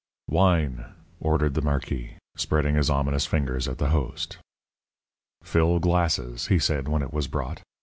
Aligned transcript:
"Wine," 0.27 0.83
ordered 1.19 1.53
the 1.53 1.61
marquis, 1.61 2.17
spreading 2.35 2.73
his 2.73 2.89
ominous 2.89 3.27
fingers 3.27 3.67
at 3.67 3.77
the 3.77 3.89
host. 3.89 4.39
"Fill 5.43 5.77
glasses," 5.77 6.47
he 6.47 6.57
said, 6.57 6.87
when 6.87 7.03
it 7.03 7.13
was 7.13 7.27
brought. 7.27 7.61